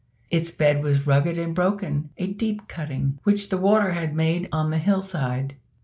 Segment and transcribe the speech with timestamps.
[0.31, 4.71] Its bed was rugged and broken a deep cutting, which the water had made on
[4.71, 5.55] the hill side.